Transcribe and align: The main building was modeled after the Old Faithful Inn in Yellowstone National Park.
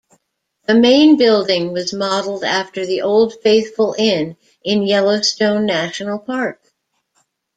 The 0.65 0.73
main 0.73 1.15
building 1.17 1.73
was 1.73 1.93
modeled 1.93 2.43
after 2.43 2.87
the 2.87 3.03
Old 3.03 3.39
Faithful 3.43 3.93
Inn 3.95 4.35
in 4.63 4.81
Yellowstone 4.81 5.67
National 5.67 6.17
Park. 6.17 6.59